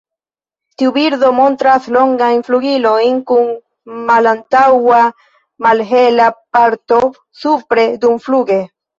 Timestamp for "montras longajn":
1.39-2.39